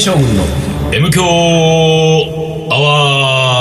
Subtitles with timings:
[0.00, 0.44] ー将軍の
[0.94, 1.22] M 強
[2.70, 3.60] アワ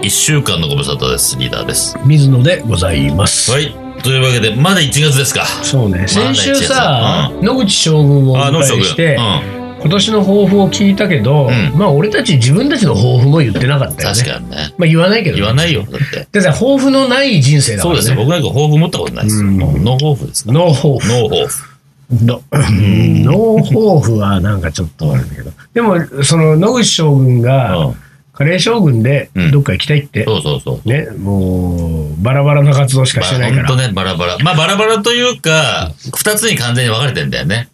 [0.00, 1.36] ー一週間のご無沙汰です。
[1.36, 1.94] リーダーです。
[2.06, 3.50] 水野でございます。
[3.50, 3.76] はい。
[4.02, 5.44] というわけで、まだ1月ですか。
[5.44, 8.80] そうね、先週さ、一野口将軍をおあ、野迎。
[8.80, 9.80] えして、うん。
[9.82, 14.22] 今年の抱負を聞いたけど、んまあ俺たち自分たちの抱負も言ってなかったよね。
[14.22, 14.74] 確かにね。
[14.78, 15.82] まあ言わないけど、言わないよ。
[15.82, 16.16] だって。
[16.16, 17.82] だって抱負のない人生だか。
[17.82, 18.16] そうですよ。
[18.16, 19.48] 僕なんか抱負持ったことないですよ。
[19.48, 21.08] うんノー抱負ですかノー抱負。
[21.08, 21.69] ノー抱負。
[22.10, 25.50] のノー抱負はなんかちょっとあれだけど。
[25.74, 27.94] でも、その野口将軍が、うん。
[28.32, 30.88] カレー将軍でうんどっか行きたいって、そうそうそう。
[30.88, 33.62] ね、もう、バラバラな活動しかしてないから。
[33.64, 34.38] まあ本当ね、バラバラ。
[34.38, 37.68] まあ、バラバラというか、二つに完全に分かれてんだよね。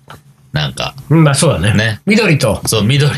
[0.57, 0.95] なんか。
[1.09, 1.73] うんまあそうだね。
[1.75, 2.61] ね緑と。
[2.67, 3.13] そう、緑。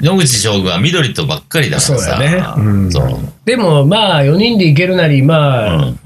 [0.00, 1.98] 野口将軍は緑とばっかりだからさ。
[1.98, 3.18] そうだねうんそう。
[3.44, 5.98] でもまあ4人で行けるなり、まあ、うん。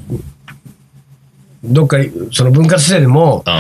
[1.63, 1.99] どっか
[2.33, 3.55] その分割制でもうん。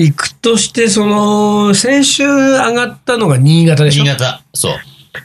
[0.00, 4.04] 行くとして、その、先週上がったのが新潟でしょ？
[4.04, 4.42] 新潟。
[4.54, 4.72] そう。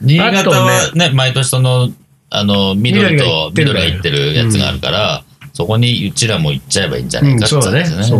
[0.02, 1.90] 新潟はね、毎年その、
[2.30, 8.12] あの、緑と緑が行ってるやつがあるから、そこにうちらも行っちゃえばいいんじゃないかってうんそうだね話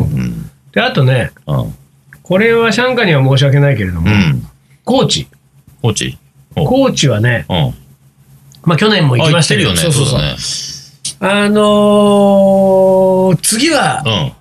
[0.72, 1.60] であとね、うん。
[1.60, 1.76] うん。
[2.24, 4.48] これはシャンカには申し訳ないけれども、うん。
[4.86, 5.28] 高知。
[5.82, 6.18] 高知？
[6.56, 7.74] お高知はね、うん。
[8.64, 9.76] まあ去年も行きましたけど、ね。
[9.78, 10.20] そうそうそう。
[11.20, 14.32] あのー次はうん。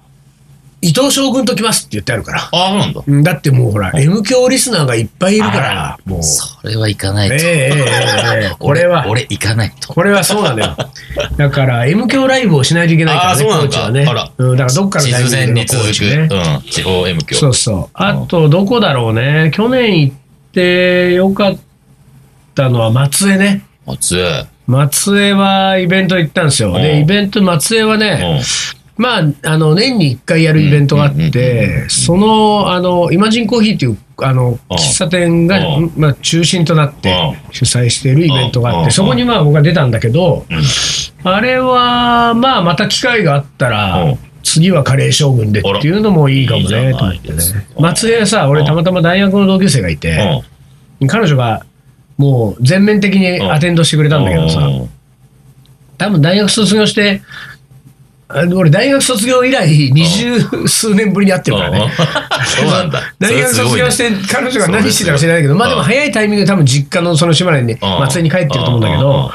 [0.84, 2.40] 伊藤将軍と来ますって言ってあるから。
[2.40, 3.02] ああ、そうなんだ。
[3.06, 6.22] うんだってもうほら、M 教リスナーがいっぱいいるから、もう。
[6.22, 7.34] それは行かないと。
[7.34, 7.78] ええええ
[8.42, 9.94] ええ これは俺、俺行かないと。
[9.94, 10.76] これはそうなんだよ。
[11.38, 14.04] だから、M 教ライブをしないといけないからね、あーそうね。
[14.06, 16.28] あらうん、だからどっかの地図タイミングで線に続く、ね。
[16.30, 17.36] うん、地方 M 教。
[17.36, 17.88] そうそう。
[17.94, 19.50] あと、どこだろうね。
[19.54, 20.14] 去年行っ
[20.52, 21.56] てよかっ
[22.54, 23.62] たのは松江ね。
[23.86, 24.46] 松江。
[24.66, 26.72] 松江はイベント行ったんですよ。
[26.72, 28.42] うんで、イベント、松江はうね、ん。
[28.96, 41.30] まあ、あの、年に1回やるイベントがあって、その、あの、イマジンコーヒーっていう、あの、うん喫茶店がうん、まあ、中心となってうん主催しているイベントがあっうんて、そこにまあ僕は出たんだけど、うん。
[41.30, 47.38] あれは、まあ、また機会があったうらん、次はカレー将軍でっていうのもいいかもね、と思ってね。
[47.78, 50.44] 松江はさ、俺たまたま大学の同級生がいて、
[51.08, 51.66] 彼女が
[52.16, 54.90] もう全面的にアテンドしてくれたんだけどさ、うん。
[55.98, 57.22] 多分大学卒業して、
[58.28, 61.92] あの俺大学卒業以来二十数年ぶりに会ってるからね。
[62.46, 63.00] そうなんだ。
[63.18, 69.30] 大学卒業して彼女が何してたか知らないけど、まあでも早いタイミングで多分実家のその島根に松江に帰ってると思うんだけど、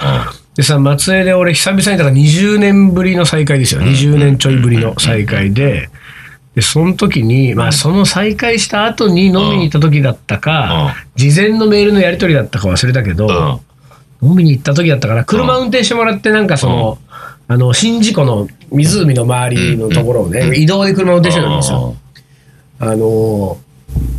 [0.56, 3.82] でさ、松江で俺久々にだから20年ぶりの再会ですよ。
[3.82, 5.90] 20年ちょいぶりの再会で、
[6.56, 13.62] で、その時に、まあその再会した後に飲みに行った時だったか、事前のメールのやり取りだったか忘れたけど、
[14.22, 16.98] 飲みに行った時だったから、車運転してもらって、なんかその、
[17.50, 21.96] あの、宍道湖の湖の周りのところをね、移動で車運転してたんですよ。
[22.80, 23.58] あの、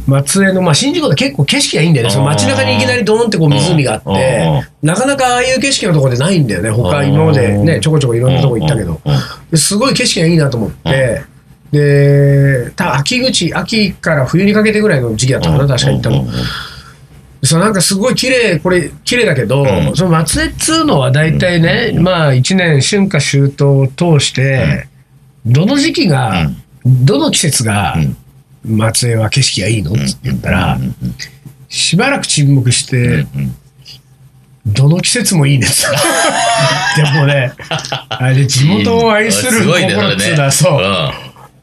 [0.09, 2.13] 松江の、まあ、宍道湖って結構景色がいいんだよね。
[2.13, 6.71] その街中にいきなりドーンってこう湖があって、なかなかああいう景色のところでないんだよね。
[6.71, 9.01] 他、今までね、ちょこちょこいろんなとこ行ったけど。
[9.53, 11.23] ですごい景色がいいなと思って、
[11.71, 16.27] で、た秋口、秋から冬にかけてぐらいの時期だったかな、確かに行ったの。
[17.43, 19.97] そうなんかすごい綺麗これ綺麗だけど、うん。
[19.97, 24.87] その松江っつうのは大体ね、まあ1年春夏秋冬を通して、
[25.47, 26.50] どの時期が、
[26.84, 27.97] どの季節が
[28.65, 29.93] 松江は景色がいいの？
[29.93, 30.79] って言ったら、
[31.69, 33.27] しばらく沈黙して、
[34.67, 35.77] どの季節もいいねって。
[37.03, 37.53] でもね、
[38.11, 41.12] あれ地元を愛する心っつうのは、そう、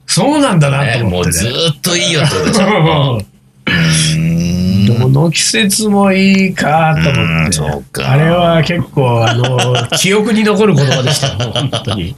[0.08, 1.36] そうなんだなと思ってね。
[1.50, 3.22] ーっといいよってことでしょ。
[4.78, 5.14] うん。
[5.14, 11.28] どの季節もいいかと思うんって、あれは結構、あの、 記憶に残る言葉でした。
[11.28, 12.16] よ、本当に。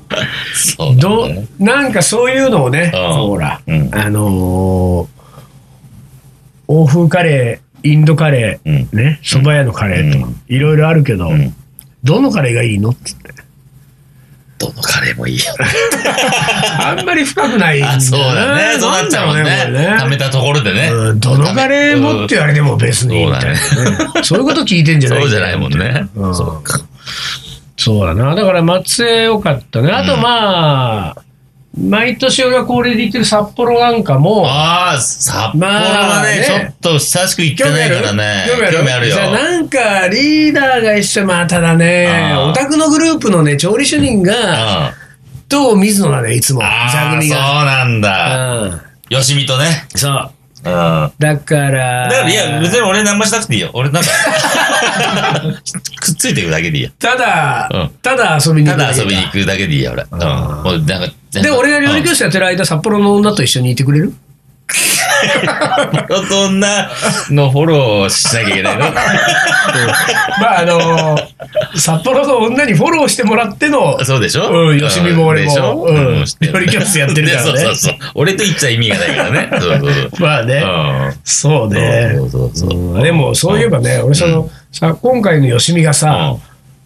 [0.53, 3.13] そうだどねなんかそういうのをね、うん。
[3.27, 3.89] ほら、うん。
[3.93, 5.19] あのー
[6.71, 8.97] 欧風カレー、インドカレー、うん。
[8.97, 11.53] ね、蕎麦屋のカレーとかうん、いろいろあるけど、ん。
[12.03, 13.11] どのカレーがいいのって。
[14.59, 15.45] どのカレーもいいよ。
[16.85, 18.77] あんまり深くないそうだね。
[18.77, 19.87] そうなっちゃうもんなんだろうね。
[20.01, 20.89] 貯めたところでね。
[20.91, 23.57] うんどのカレーもって言われても別にみたいなね、
[24.21, 26.07] そういうこと聞いてんじゃないそうじゃないもんね。
[26.15, 26.79] うんそうか。
[27.77, 28.35] そうだな。
[28.35, 29.91] だから松江よかったね。
[29.93, 31.21] あとまあ、
[31.77, 38.45] 毎年俺が恒例で行ってる札幌なんかも、ああ、札幌はまあねね、ちょっと久しく行ってないからね。
[38.71, 39.07] 興味ある？
[39.07, 39.19] よじ。
[39.21, 44.33] ゃあなんかリーダーが一緒まあただねオタクのグループのね調理主任が
[44.87, 44.93] あ
[45.47, 48.61] と水野だねいつもあー、座組そうがなんだ。
[48.63, 49.87] うんよしみとね。
[49.95, 50.31] そう
[50.65, 50.71] うん。
[50.71, 53.71] だだからから、いや、別に俺何もしなくていいよ。
[53.73, 54.09] 俺なんか、
[55.99, 56.91] くっついていくだけでいいよ。
[56.99, 60.05] ただ、うんただ遊びに行ただくだけ遊びに行くだけでいいよ、俺。
[60.11, 60.19] うん。
[60.19, 64.13] もうなんか、で俺が料理教室やってる間札幌の女と一緒にいてくれる？
[65.91, 66.89] 札幌と女
[67.31, 68.85] のフォローをしなきゃいけないの？
[70.39, 71.17] まああの
[71.75, 74.49] 札幌の女にフォローしてもらっての、そうでしょ？
[74.69, 75.73] うん、よしみも俺でしょ？
[75.75, 77.51] も、うん、知ってる料理教室やってるからね。
[77.53, 77.95] でそうそうそう。
[78.15, 79.49] 俺と言っちゃ意味がないからね。
[79.51, 80.09] そうそうそう。
[80.21, 80.63] まあね、
[81.23, 82.11] そうね。
[82.15, 86.37] そうそうそうそううんでも、そういえばね、俺その、さ、今回のよしみがさ、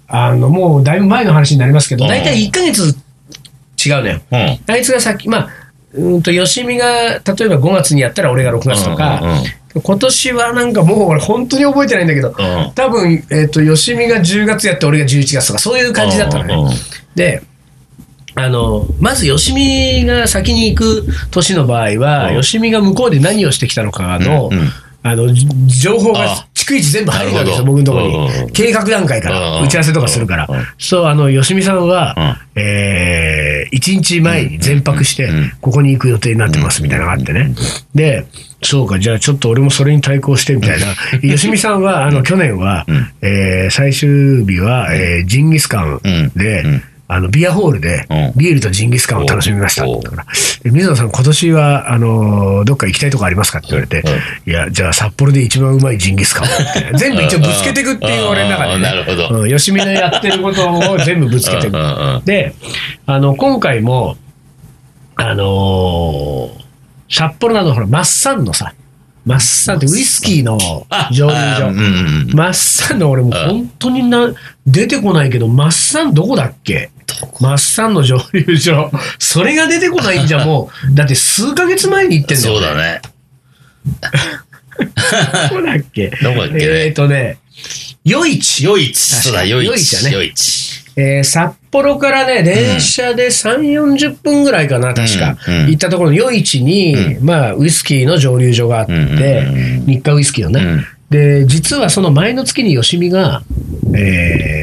[0.08, 2.10] あの、もうだいぶ前の話になりますけど、うん。
[2.10, 2.98] 大体1ヶ月
[3.86, 4.22] 違うのよ。
[4.68, 5.50] あいつがさっき、まあ、
[5.94, 9.22] うんと、よしみが、例えば5月にやったら俺が6月とか、
[9.76, 12.72] 今年はなんかもう俺本当に覚えてないんだけど、ん。
[12.76, 16.76] 多分、えっ、と、よしみが10月やって俺が11月とか、そういう感じだったのね。
[17.16, 17.42] で、
[18.36, 22.36] あの、まず、よしみが先に行く年の場合は、うん。
[22.36, 24.50] よしみが向こうで何をしてきたのかの、
[25.04, 25.46] あの、じ
[25.82, 28.52] 情報があ逐一全部入るわけですよ、僕のところに。
[28.54, 30.48] 計画段階から、うん打ち合わせとかするから。
[30.50, 30.66] うん。
[30.78, 37.54] そう、あの、よしみさんは、えー、1日前に全泊してうん、ここに行く予定になってます、みたいなのがあってね。
[37.94, 38.26] で、
[38.62, 41.28] そうか、じゃあちょっと俺もそれに対抗して、みたいな。
[41.28, 46.64] よしみさんは、あの、去年はうん、えー最終日は、えージンギスカンで
[47.08, 49.86] あの、ビアホールでうん、ビールとジンギスカンを楽しみました。
[49.86, 50.26] だから
[50.64, 54.04] で水野さん、今年は、あのーどっか行きたいとこありますかって言われて、
[54.48, 56.92] いや、じゃあ札幌で一番うまいジンギスカンをって。
[56.98, 58.76] 全部一応ぶつけていくっていう俺の中で、ね。
[58.76, 59.50] うんなるほどうん。
[59.50, 61.78] よしみのやってることを全部ぶつけていく。
[62.26, 62.56] で、
[63.06, 64.16] あの、今回も、
[65.16, 66.64] あのー
[67.10, 68.74] 札幌など、ほら、マッサンのさ、
[69.26, 70.58] マッサンってウイスキーの
[70.90, 72.36] あ蒸留所。
[72.36, 74.34] マッサンの俺も本当にな、
[74.66, 76.90] 出てこないけど、マッサンどこだっけ
[77.42, 78.92] マッサンの蒸留所。
[79.20, 82.54] それが出てこないんじゃもう、 だって数ヶ月前に行ってんだよ。
[82.56, 83.02] そうだね。
[85.50, 86.54] どこだっけどこだっけ？
[86.54, 87.38] ねえっ、とね、
[88.04, 88.66] 夜市。
[88.66, 88.96] 夜市。
[89.22, 90.84] そうだ、夜夜市だね市。
[90.96, 93.62] えー札幌からね、電車で3、
[93.96, 95.38] 40分ぐらいかな、確か。
[95.48, 99.14] うんうん行ったところの夜市に、まあ、ウイスキーの蒸留所があって、うんうんう
[99.82, 100.62] ん日課ウイスキーのね。
[100.64, 103.44] うんで、実はその前の月に吉見が、
[103.96, 104.63] えー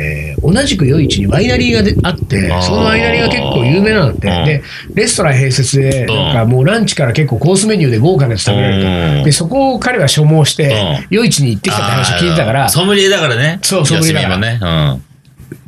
[0.52, 4.29] 同じく夜市にワイナリーがであってそのワイナリーが結構有名なんだって。
[4.29, 4.62] うんで、
[4.94, 8.88] レストラン併設で、なんかもうランチから結構コースメニューで豪華なやつ食べられると。
[8.88, 13.58] うんで、そこを彼は所望してうん、夜市に行ってきたって話を聞いてたからソムリエだからね。
[13.62, 15.00] そうソムリエだからね。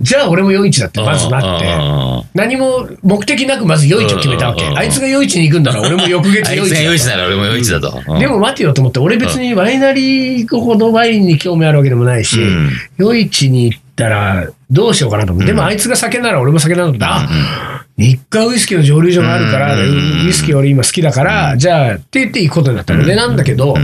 [0.01, 1.07] じゃあ俺も夜市だってうん。
[1.07, 1.67] まずなって。
[1.67, 1.69] う
[2.09, 4.65] ん何も目的なくまず夜市を決めたわけ。
[4.65, 7.91] あいつが夜市に行くんなら俺も翌月あい夜市つが夜市だなら俺も夜市だと。
[7.91, 8.19] と。
[8.19, 15.49] でも待てよと思って、俺別にワイナリーほどワインに興味あるわけでもないし、うん夜市に行ったらどうしようかなと思って。
[15.49, 17.17] でもあいつが酒なら俺も酒なんだ。
[17.25, 23.05] って、あ、日課ウイスキーの蒸留所があるから、うんウイスキー俺今好きだから、じゃあって言って行くことになったの。
[23.05, 23.75] で、なんだけど、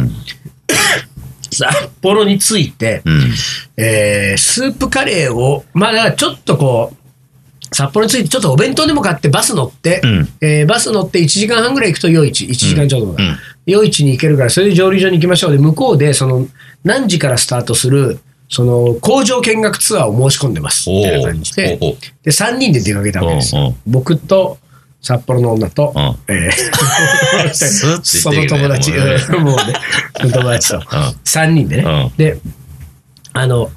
[1.51, 1.69] 札
[2.03, 3.33] 幌に着いて、うん。
[3.77, 10.29] えースープカレーを、まあだからちょっとこう、札幌に着いてちょっとお弁当でも買ってバス乗って、うん。
[10.41, 13.37] えーバス乗って1時間半ぐらい行くと夜市、1時間ちょうどだ、うん。
[13.67, 15.53] 夜市に行けるから、それで蒸留所に行きましょう。
[15.53, 16.47] で、向こうでその
[16.85, 20.89] 何時からスタートする、その工場見学ツアーを申し込んでます。
[20.91, 23.75] みたいな感じで、で、3人で出かけたわけですよ。
[23.87, 24.59] 僕と、
[25.01, 26.35] 札幌の女と、うん。
[26.35, 27.55] えー
[28.03, 29.75] その友達、もうね。
[30.33, 30.81] 友達と、
[31.25, 31.83] 3人でね。
[31.85, 32.13] うん。
[32.17, 32.39] で、
[33.33, 33.71] あの、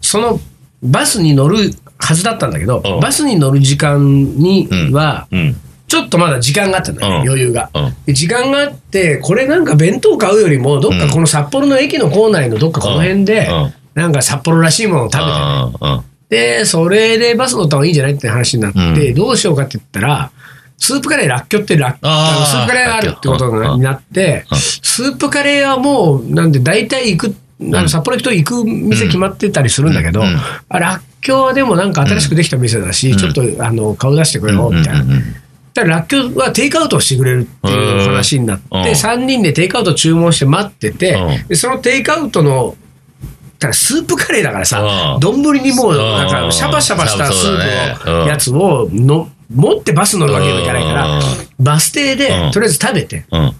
[0.00, 0.40] その
[0.82, 3.00] バスに乗るはずだったんだけど、うん。
[3.00, 5.60] バスに乗る時間には、うん。
[5.90, 7.22] ちょっとまだ時間があったんだよ、うん。
[7.22, 7.68] 余裕が。
[8.06, 13.54] 時間があって、これなんか弁当買うよりも、どっかこの札幌の駅の構内のどっかこの辺でうん。
[13.64, 15.18] うん、なんか札幌らしいものを食
[16.30, 16.58] べて。
[16.60, 19.14] で、それでバス乗った方がいいんじゃないって話になって、うん。
[19.16, 20.30] どうしようかって言ったら、
[20.78, 24.58] スープカレーらっきょってらっあーあのスープカレーがあるってことうんになって、うん。
[24.58, 30.28] スープカレーはもう、なんで大体行く、あの札幌行くと行く店決まってたりするんだけど、うん。
[30.28, 30.38] うん。
[30.68, 33.18] あらっきょうはでもなんか新しくできた店だし、うん。
[33.18, 35.04] ちょっとあの顔出してくれよ、みたいな。
[35.76, 38.82] うんうんうんだかららっきょうはテイクアウトをしてくれるっていう話になって、うん。
[38.82, 41.48] 3人でテイクアウト注文して待ってて、うん。
[41.48, 42.76] でそのテイクアウトの、
[43.58, 44.80] だからスープカレーだからさ
[45.14, 45.20] う、ん。
[45.20, 46.52] 丼にもう、なんかうん。
[46.52, 51.22] シャバシャバしたスープのやつをの持ってバス乗るわけにはいかないからうん、
[51.60, 52.50] バス停でうん。
[52.52, 53.52] とりあえず食べて、うん。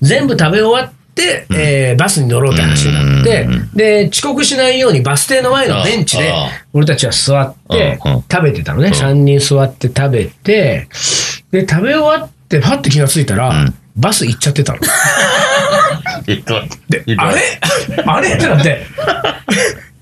[0.00, 6.32] 全部食べ終わって、えーバスに乗ろうって話になってうん、で、遅刻しないようにバス停の前のベンチで
[6.72, 8.12] 俺たちは座ってうん。
[8.12, 8.24] うん。
[8.30, 8.90] 食べてたのね。
[8.90, 8.92] ん。
[8.92, 10.88] 3人座って食べて、
[11.50, 14.80] で、食べ終わって、パッて気がついたらうん、バス行っちゃってたの。
[16.88, 17.40] であれ？
[18.06, 18.28] あれ？
[18.34, 18.86] ってなって、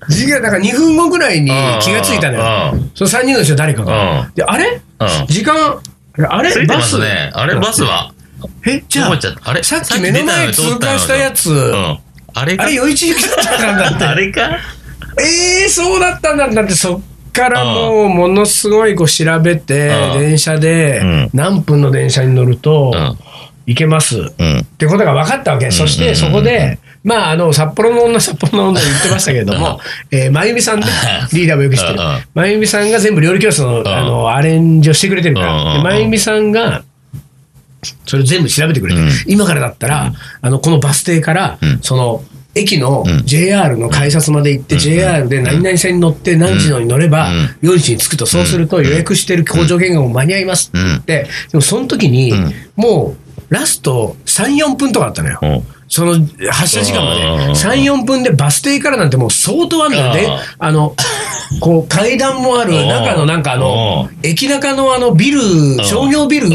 [0.09, 1.51] 時間、だから2分後ぐらいに
[1.81, 2.75] 気がついたのよ。
[2.95, 4.21] その3人のうちの誰かが。
[4.21, 4.31] う。
[4.35, 4.81] で、あれ？
[4.99, 5.27] うん。
[5.27, 5.81] 時間、
[6.29, 6.65] あれ？
[6.65, 7.31] バスすね。
[7.33, 8.12] あれ、バスは？
[8.65, 9.63] え、じゃああれ？
[9.63, 11.99] さっき目の前通過したやつ、うん。
[12.33, 12.63] あれか？
[12.63, 14.05] あれ、余市行きだったんだって。
[14.05, 14.57] あれか？
[15.21, 20.19] ええそうだったんだって、だってそっからもう、ものすごいこう調べて、うん。
[20.19, 23.17] 電車でうん、何分の電車に乗ると、うん。
[23.65, 24.17] 行けます。
[24.17, 24.59] うん。
[24.59, 25.71] ってことが分かったわけ。
[25.71, 29.79] そして、そこで、まあ、あの、札幌の女、札幌の女言ってましたけれども、
[30.11, 30.85] えー、まゆみさんね、
[31.31, 31.99] リーダーもよく知ってる。
[32.33, 35.81] まゆみさんが全部料理教室の、あの、アレンジをしてくれてるから。
[35.81, 36.83] まゆみさんが、
[38.05, 39.09] それを全部調べてくれて、うん。
[39.27, 41.79] 今からだったら、あの、このバス停から、うん。
[41.81, 42.23] その、
[42.55, 43.25] 駅のうん。
[43.25, 53.15] JR の改札まで行って、JR で何々線に乗って何時のに乗ればうん、4時に着くと、そうすると予約してる工場見学も間に合いますって言って、でもその時にうん、も
[53.49, 55.63] う、ラスト3、4分とかあったのよ。
[55.83, 55.89] うん。
[55.89, 56.13] その
[56.51, 57.21] 発車時間まで。
[57.23, 57.51] うん。
[57.51, 60.21] 3、4分でバス停からなんてもう相当あるんだよね。
[60.23, 60.39] うん。
[60.59, 60.95] あの、
[61.59, 62.87] こう階段もあるうん。
[62.87, 65.41] 中のなんかあの、駅中のあのビル、
[65.83, 66.53] 商業ビルうん。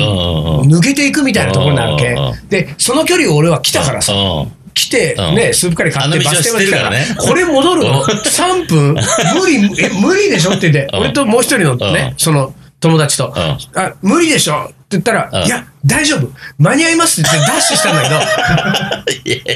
[0.63, 2.09] 抜けていくみたいなところになるわけ。
[2.09, 2.49] うん。
[2.49, 4.13] で、その距離を俺は来たからさ。
[4.13, 4.53] うん。
[4.75, 5.35] 来て、うん。
[5.35, 8.01] ね、スープカレー買ってバス停まで来たから、これ戻るの？
[8.01, 8.95] うん ?3 分？
[8.95, 11.01] 無理、え、無理でしょって言って、うん。
[11.01, 12.19] 俺ともう一人のねう、ん。
[12.19, 13.33] その友達と、ん。
[13.75, 14.65] あ、無理でしょ？
[14.65, 15.47] って言ったら、うん。
[15.47, 18.17] いや、大丈夫、間に合いますって言ってダッシュしたんだけど、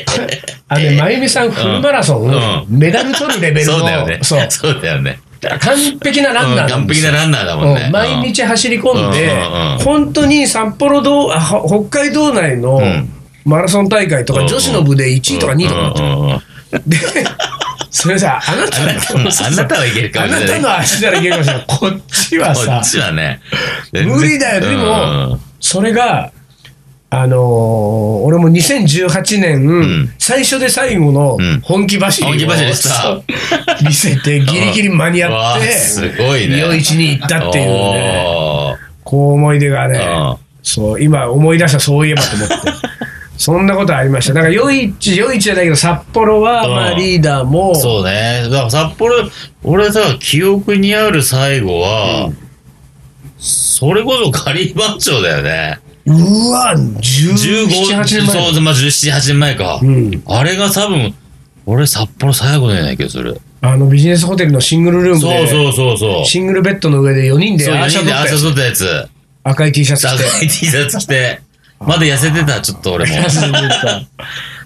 [0.69, 2.67] あのね、まゆみさんフルマラソン、うん。
[2.79, 4.19] メダル取るレベルの、そうだよね。
[4.23, 4.47] そう。
[4.51, 5.21] そうだよね。
[5.61, 7.83] 完璧なランナー完璧なランナーだもんね。
[7.87, 7.93] うん。
[7.93, 9.33] 毎日走り込んで、
[9.85, 11.31] 本当に札幌道
[11.89, 13.09] 北海道内のん。
[13.45, 14.47] マラソン大会とか、うん。
[14.47, 16.43] 女子の部で1位とか2位とかなってる、うんうんうん。
[16.87, 16.97] で、
[17.95, 20.61] それさ、あなたあなたのあなたはいけるかあなもしれない。
[20.63, 21.65] たの足ならいけるかもしれない。
[21.69, 23.41] こっちはこさっ、ちはね。
[23.93, 24.61] 無理だよ。
[24.63, 24.81] でうん。
[24.81, 26.33] も、それが、
[27.11, 27.39] あのー
[28.25, 31.61] 俺も2018年、ん最初で最後のうん。
[31.63, 32.33] 本気走りを、う
[33.85, 36.59] 見せて、ギリギリ間に合って、 すごいね。
[36.61, 42.55] 夜市に行ったっていうね、こう思い出がねうん、そう、今思い出したそういえばと思って。
[43.37, 44.35] そんなことありました。
[44.35, 48.43] だから、夜市、夜市じゃないけど、札幌は、うんまあ、リーダーも、そうね。
[48.45, 49.29] だから札幌、
[49.65, 52.31] 俺さ、記憶にある最後は、
[53.39, 55.81] それこそカリー番長だよね。
[56.07, 58.53] うわ、17、15、8年前。
[58.53, 59.81] そう、まあ、17、8年前か。
[59.83, 60.23] うん。
[60.27, 61.15] あれが多分、
[61.67, 63.41] 俺札幌最後のような気がする。
[63.61, 66.25] あの、ビジネスホテルのシングルルームで、そうそうそうそう。
[66.25, 68.85] シングルベッドの上で4人でそう、4アーシャ撮ったやつ。
[68.85, 69.09] た
[69.45, 70.25] 赤い T シャツ着て。
[70.25, 71.41] 赤い T シャツ着て。
[71.87, 73.13] まだ痩せてた、ちょっと俺も。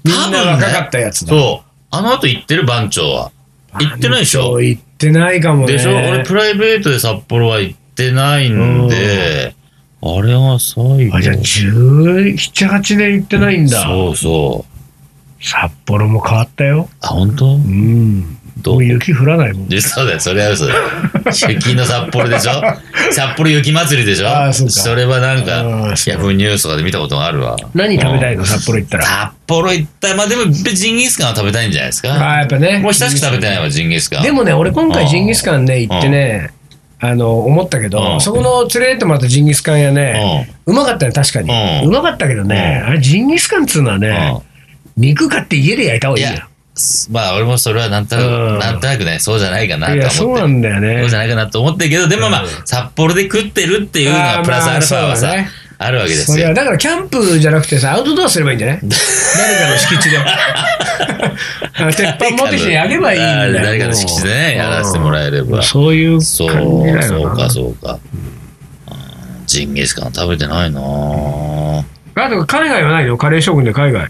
[0.04, 1.30] みんな若かったやつだ。
[1.30, 1.68] そう。
[1.90, 3.32] あの後行ってる番長は。
[3.78, 4.60] 行ってないでしょ？
[4.60, 5.72] 行ってないかもね。
[5.74, 5.96] でしょ？
[5.96, 9.54] 俺プライベートで札幌は行ってないんで、
[10.02, 11.16] あれは最後。
[11.16, 12.34] あ、じゃあ17、
[12.68, 13.82] 8年行ってないんだ。
[13.82, 15.44] そうそう。
[15.44, 16.88] 札幌も変わったよ。
[17.02, 17.54] あ、本当？
[17.54, 18.38] うん。
[18.62, 19.68] どうもう雪降らないもん。
[19.68, 20.80] でそうだよ、それは嘘だよ。
[21.48, 22.62] 雪の札幌でしょ？
[23.12, 24.28] 札幌雪祭りでしょ？
[24.28, 25.52] あーそうかれはなんあか
[26.06, 27.56] ヤフーニュースとかで見たことがあるわ。
[27.74, 28.40] 何食べたいの？
[28.40, 29.04] の札幌行ったら。
[29.04, 32.14] 札幌行ったら、まあでも、ジンギスカンは食べたいんじゃないですか？
[32.14, 32.78] ああ、やっぱね。
[32.78, 34.22] もう久しく食べてないわ、ジンギスカン。
[34.22, 36.50] でもね、俺今回ジンギスカンね、行ってね、
[36.98, 41.50] あの、思ったけうど、んそこの連れてってもらったジンギスカン屋ね、うまかったね、確かに。
[41.50, 44.34] うんうまかったけどね、うんあれジンギスカンっつうのはね、
[44.96, 46.32] 肉買って家で焼いた方がいいよ。
[46.32, 46.46] いや、
[47.10, 50.14] まあ俺もそれはなんとなうんく、なんとなくね、そうじゃないかなと思ってる。
[50.14, 51.00] そうなんだよね。
[51.00, 56.52] そうじゃないかなと思ってるけど、でもまあ、うん札幌で食ってるっていうのあーがプラスアルファはさまあね、あるわけですよ。
[56.54, 58.80] だからキャンプじゃなくてさ、アウトドアすればいいんじゃない？
[58.84, 60.18] 誰かの敷地で。
[61.96, 63.52] 鉄板持ってきて焼けばいいんだよ。
[63.54, 65.62] 誰かの敷地でね、やらせてもらえれば。
[65.62, 67.02] そういうそう、だよな。
[67.02, 67.92] そうか、そうか。
[67.92, 68.36] うん
[69.46, 71.84] ジンギスカン食べてないなぁ
[72.16, 73.16] あと海外はないの？
[73.16, 74.08] カレー将軍で海外。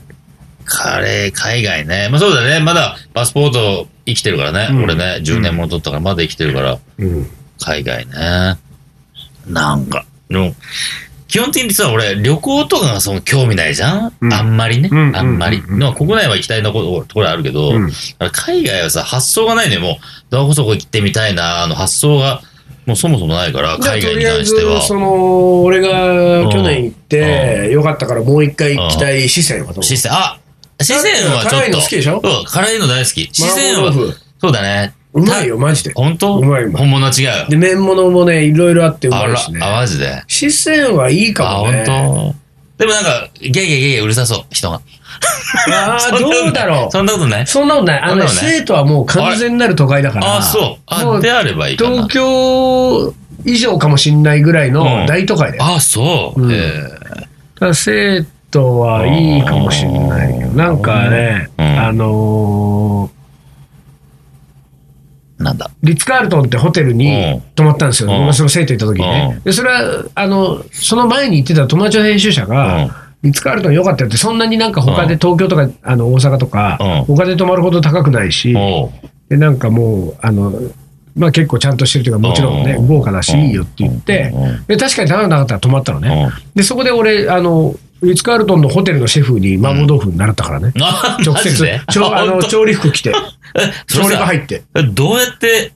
[0.66, 2.08] カレー、海外ね。
[2.10, 2.60] まあそうだね。
[2.60, 4.68] まだパスポート生きてるからね。
[4.70, 6.78] うん俺ね、10年もの取ったからまだ生きてるから。
[6.98, 7.30] うん。
[7.60, 8.58] 海外ね。
[9.46, 10.54] なんか、でも、
[11.28, 14.88] 基本的にさ、俺、旅行とかがその興味ないじゃん、うんあんまりね。
[14.92, 15.58] うんあんまり。
[15.58, 17.92] うんでも国内は行きたいところところあるけど、うん
[18.32, 19.78] 海外はさ、発想がないね。
[19.78, 19.94] もう、
[20.30, 22.42] どこそこ行ってみたいな、あの発想が、
[22.86, 24.80] もうそもそもないから、海外に関しては。
[24.82, 30.38] その俺が去年行ってよかったからもう一回行きたい四川はどう四川、あ
[30.80, 31.56] 四川はちょっと。
[31.56, 32.20] 辛いの好きでしょ？
[32.22, 33.28] うん、辛いの大好き。
[33.32, 33.92] 四川は
[34.40, 34.94] そうだね。
[35.14, 36.38] うまいよマジで本当？
[36.38, 37.50] うまいうまい本物は違う。
[37.50, 40.22] で麺物もねいろいろあってうまあらいし、ねあ、マジで？
[40.28, 42.46] 四川はいいあ、かもね本当？
[42.76, 44.82] でもなんか、ゲーゲーゲーゲーうるさそう、人が。
[45.72, 47.46] ああ どうだろうそんなことない？
[47.46, 50.82] そんなことないあのね生徒はもう完全なる都会だからあ、そう。
[50.84, 52.08] あ、であればいいかな東。
[52.10, 53.14] 京
[53.46, 56.42] 以上かもしんないぐらいのうん大都会だよあ、そう。
[56.42, 56.90] うん
[57.58, 61.64] だ生徒はいいかもしれないけど、なんかね、うん。
[61.64, 63.16] あのー
[65.42, 65.66] なんだ？
[65.66, 67.40] ーリッツ・カールトンってホテルにうん。
[67.54, 68.18] 泊まったんですよ、うん。
[68.20, 69.38] 僕がその生徒行った時にね。
[69.42, 69.44] う。
[69.44, 72.48] でそれはあの、その前に行ってた友達の編集者うん。
[72.48, 75.18] が、リッツ・カールトン良かったよって、そんなになんか他でうん。
[75.18, 77.16] 東京とかあの大阪とか、うん。
[77.16, 78.56] 他で泊まるほど高くないし、
[79.28, 80.52] でなんかもう、あの
[81.14, 84.32] まあ、結構ちゃんとしてるというか、もちろんね、うん豪華だし、いいよって言って
[84.68, 86.30] で確かに高くなかったら泊まったのね。
[86.30, 86.52] うん。
[86.54, 87.74] で、そこで俺、あの、
[88.06, 90.72] リッツ・カールトンのホテルのシェフに麻婆豆腐習ったからね。
[90.80, 91.80] あ、 直接。
[91.90, 93.12] ちょあの調理服着て、
[93.86, 94.62] それさ調理場入って。
[94.92, 95.72] どうやって、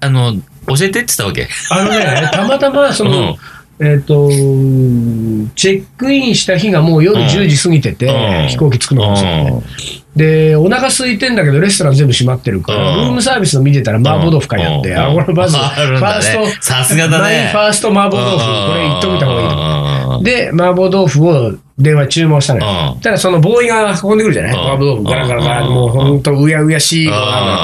[0.00, 0.34] あの、
[0.66, 1.48] 教えてって言ったわけ？
[1.70, 3.36] あのね、たまたま、 その、
[3.82, 7.26] えっ、と、チェックインした日がもう夜うん。
[7.26, 8.48] 10時過ぎてて、うん。
[8.48, 9.62] 飛行機着くの。
[10.14, 12.96] で、お腹空いてんだけど、レストラン全部閉まってるから、うん。
[12.96, 14.98] ルームサービスの見てたら麻婆豆腐買いあって、うん。
[14.98, 17.48] あ、これまず、ファースト、さすがだね。
[17.52, 20.18] ファースト麻婆豆腐、これ言っといた方がいいと思う。
[20.18, 22.94] いいで、麻婆豆腐を電話注文したのよ。
[22.94, 23.00] うん。
[23.00, 24.52] ただそのボーイが運んでくるじゃない？
[24.52, 24.60] うん。
[24.60, 26.22] 麻婆豆腐ガラガラガラ、うんもうほん。
[26.22, 27.12] とうやうやしい、うん。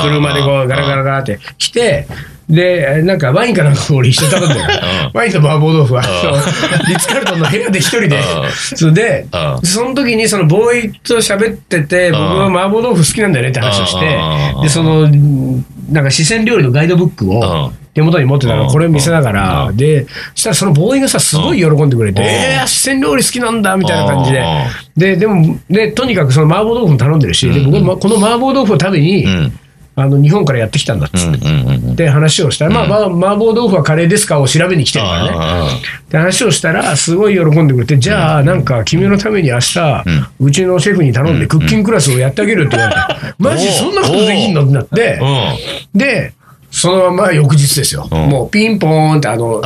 [0.02, 2.06] 車でこうガラガラガラって来て、
[2.49, 5.11] で、なんかワインかなんか俺一緒に頼んでるうん。
[5.14, 6.02] ワインと麻婆豆腐は、
[6.88, 8.16] リッツ・カルトンの部屋で一人で。
[8.16, 9.66] うん、それでう、ん。
[9.66, 14.18] その時にそのボーイと喋ってて、僕は麻婆豆腐好きなんだよねって話をして
[14.56, 15.08] うん、で、その、
[15.90, 18.69] なんか四川料理のガイドブックうをん手元に持ってたから、うん。
[18.69, 19.76] これを見せながうら、ん。
[19.76, 22.29] で、そしたらそのボーイがさ、すごい喜んでくれて、うん。
[22.29, 24.37] えー、四川料理好きなんだ、みたいな感じうん。
[24.99, 25.17] で。
[25.17, 29.59] で、でも、で、とにかくその麻婆豆腐も頼んでるし、で、僕はまこの麻婆豆腐を食べにう、ん。
[29.99, 31.35] あの、日本からやってきたんだっつうん。
[31.35, 32.05] って。
[32.05, 35.69] で話をしたら、まあ、まあ、麻婆豆腐はカレーですかを調べに来てるからね。
[36.11, 40.05] で話をしたら、すごい喜んでくれて、じゃあ、なんか、君のために明日、
[40.38, 45.19] うちのシェフに頼んで、クッキングクラスをやってあげるって言われて、マジそんなことできんのってなって、
[45.95, 46.35] で、
[46.70, 48.08] そのまま翌日ですよ。
[48.11, 48.28] うん。
[48.28, 49.61] もうピンポーンって、あの、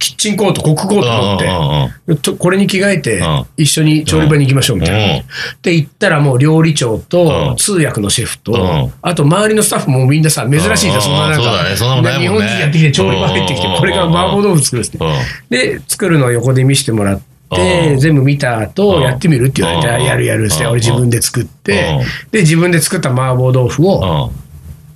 [0.00, 5.16] キッチンコート、コックコート持って、とこれに着替えてうん、一緒に調理場に行きましょうみたいな。
[5.16, 5.24] うん。
[5.60, 7.02] で、行ったらもう料理長うん。
[7.02, 11.02] と通訳のシェフとうん、あと周りのスタッフもみんなさ、珍しいじゃん、うん。
[11.02, 12.46] そんななんそうだねそんなのか、ないもんね。
[12.46, 14.98] 日本人やってきて調理場入ってきてうん、これから麻婆豆腐作るっつって。
[14.98, 15.12] うん。
[15.50, 17.20] で、作るのを横で見せてもらっ
[17.50, 17.98] て、うん。
[17.98, 19.02] 全部見た後、うん。
[19.02, 19.94] やってみるって言われて、うん。
[19.96, 20.70] あやるやるっつって、うん。
[20.70, 24.32] 俺自分で作ってうん、で、自分で作った麻婆豆腐を、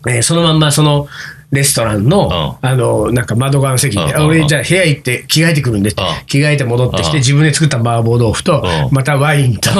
[0.07, 1.09] えーそのまんまその
[1.53, 4.17] レストランの、あの、なんか窓側の席で、うん。
[4.17, 5.93] あ俺じゃあ部屋行って着替えてくるんで、
[6.27, 7.17] 着替えて戻ってきて、うん。
[7.19, 8.95] 自分で作った麻婆豆腐とう、ん。
[8.95, 9.71] またワインと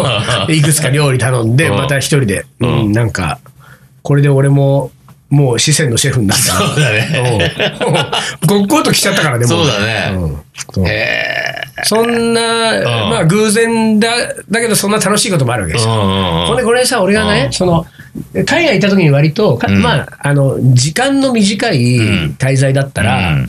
[0.49, 1.77] う、ん いくつか料理頼んで、うん。
[1.77, 3.41] また一人で、ううんん、なんか、
[4.03, 4.93] これで俺も、
[5.31, 6.55] もう四川のシェフになった。
[6.55, 6.61] な。
[6.61, 7.09] そうだね。
[8.45, 8.47] うん。
[8.47, 10.13] ゴッコート来ちゃったからね、もそうだね。
[10.77, 10.87] うん。
[10.87, 11.44] へ
[11.85, 12.41] そんな、
[13.11, 14.09] まあ偶然だ、
[14.51, 16.47] だけどそんな楽しいこともあるわけですよ。
[16.49, 17.53] これ、これさ、俺がね、うん。
[17.53, 17.87] その、
[18.35, 19.83] 海外行った時に割と、かうん。
[19.83, 21.99] まあ、あの、時間の短い
[22.39, 23.49] 滞在だったら、うん。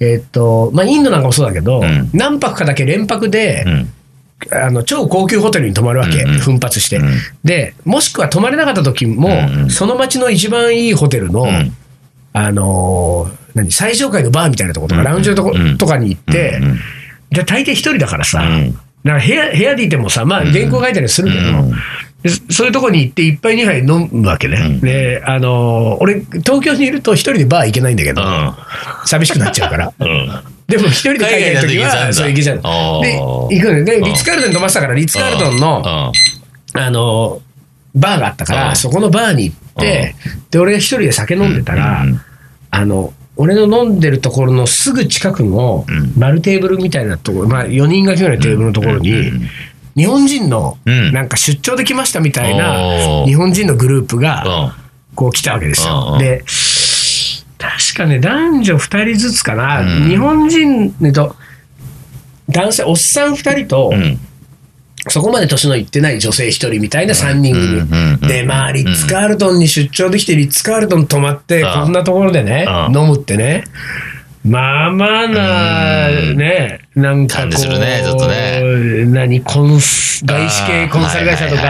[0.00, 2.10] えっと、まあ、インドなんかもそうだけど、うん。
[2.12, 3.92] 何泊かだけ連泊で、うん。
[4.52, 7.10] あの、超高級ホテルに泊まるわけ、奮発して、うん。
[7.42, 9.28] で、もしくは泊まれなかった時も、
[9.68, 11.72] その街の一番いいホテルの、ん。
[12.32, 15.78] あのー何、最上階のバーみたいなところとか、うんラウンジのとこ,、うん。
[15.78, 16.78] とかに行って、うん
[17.30, 18.78] で大抵一人だからさ、うん。
[19.04, 24.56] なんか部屋部屋でいてもさ、まあ、原稿書いたりするけど、そういうとこに行って、一杯二杯飲むわけね。
[24.58, 24.80] うん。
[24.80, 28.54] で、あのー俺、東京にいると一人でバー行けないんだけど、うん。
[29.06, 29.92] 寂しくなっちゃうから。
[29.98, 30.30] うん。
[30.66, 32.56] でも一人で海外の時は、そう行けちゃう。
[33.02, 33.84] で、行くのよ。
[33.84, 36.12] で、リッツ・カールトンに飛ばしたから、リッツ・カールトンの、
[36.74, 37.40] あの、
[37.94, 38.76] バーがあったから、うん。
[38.76, 40.14] そこのバーに行って、
[40.50, 42.20] で、俺が一人で酒飲んでたら、うん。
[42.70, 46.12] あの、俺の飲んでるところのすぐ近くのうん。
[46.16, 49.48] 丸テーブルみたいなところ、まあ4人掛けぐらいのテーブルのところに、うん
[49.96, 51.12] 日本人のうん。
[51.12, 53.24] なんか出張で来ましたみたいおなー。
[53.24, 54.72] 日本人のグループがうん。
[55.16, 56.10] こう来たわけですうんよ。
[56.12, 56.18] うん。
[56.20, 56.44] で、
[57.58, 60.08] 確かね、男女2人ずつかな、うん。
[60.08, 61.34] 日本人と、
[62.48, 64.20] 男性、おっさん2人と、うん
[65.10, 68.28] そこまで年のいってない女性1人みたいな3人組。
[68.28, 71.72] で、まあ、リッツ・カールトンに出張できて、リッツ・カールトン泊まって、うん。
[71.72, 72.96] こんなところでね、うん。
[72.96, 73.64] 飲むってね。
[74.44, 76.36] まあまあな、うん。
[76.36, 79.04] ね、なんかこう、ねちょっとね。
[79.06, 81.62] 何、コンス、外資系コンサル会社とか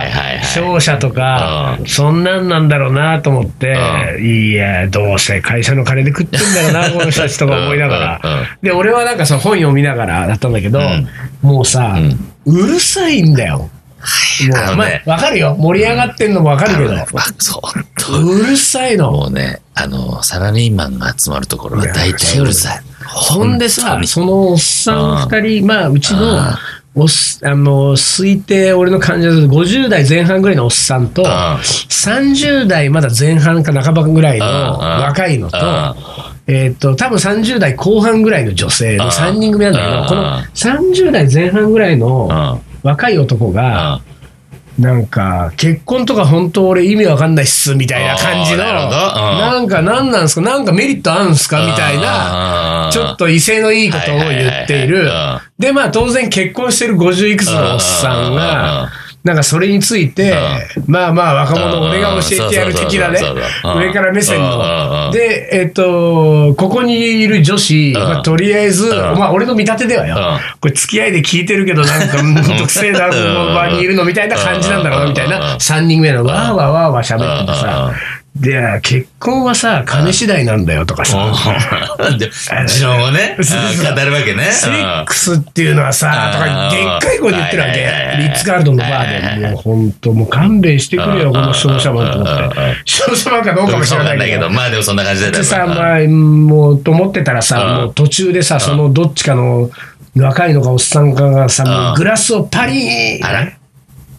[0.54, 1.86] 商社とかう、ん。
[1.86, 3.74] そんなんなんだろうなと思って、
[4.16, 8.20] ういや、どうせ会社の金で食ってんだろうな、 この人たちとか思いながら。
[8.62, 11.08] で、俺はなんかその本読みながらだったんだけどうん、
[11.42, 11.98] もうさ、
[12.48, 13.58] うるさいんだよ。
[13.58, 15.02] もう、まあのね。
[15.06, 15.56] あ、わかるよ。
[15.58, 17.06] 盛り上がってんのもわかるけど、あ
[17.38, 17.60] そ
[18.12, 18.40] う。
[18.40, 19.10] うるさいの。
[19.10, 22.82] もうね、あの、サラリーマンが集まるところは大体うるさい。
[23.04, 27.06] ほんでさ、そのおっさん二人、まあ、うちのうん、おあ
[27.54, 31.24] の、推定、俺の患者だと50代前半ぐらいのおっさんと、ん。
[31.24, 34.78] 30代まだ前半か半ばぐらいのうん。
[34.80, 35.56] 若いのと
[36.48, 44.00] うん、えっと、多分30代後半ぐらいの女性のうん3人組なんだけど、うんこの30代前半ぐらいの若い男が、
[44.78, 48.90] なんか、結婚とか本当俺意味わかんないっす、みたいな感じの、なん。
[48.90, 55.10] なんか何なんすか、なんかメリットあるんすか、みたいな、ちょっと威勢のいいことを言っている。
[55.58, 58.88] で、まあ当然結婚してる50いくつのおっさんが、
[59.24, 60.34] なんかそれについて、
[60.86, 63.20] まあまあ若者俺が教えてやる的なね
[63.62, 65.10] 上から目線の。
[65.10, 70.16] んで、えっと、ここにいる女子、まあとりあえず、まあ俺の見立てではよ。
[70.16, 77.92] うん、これ付き合いで聞いてるけどなんか、うんくせえな、場にいるのみたいな感じなんだろうなみたいな、3人目のわーわーわーわー喋っててさ、
[78.40, 81.32] で、結婚はさ、金次第なんだよとかさ、
[82.08, 82.18] うん。
[82.18, 82.30] で、
[82.66, 84.52] 持論をね、 語るわけね。
[84.52, 87.80] セックスっていうのはさ、とか、でっかい声で言ってるわけ。
[88.18, 92.56] リッツガールドのバーで、もう本当、もう勘弁してくれよ、この商社マンと思って。
[92.84, 94.48] 商社マンかどうかも知らないけど。
[94.50, 97.76] まあでもそんな感じだったでさ、よまあ、もう、と思ってたらさ、うん。
[97.76, 99.70] もう途中でさ、そのどっちかの、
[100.16, 103.26] 若いのかおっさんかがさ、もうグラスをパリーン。
[103.26, 103.52] あら。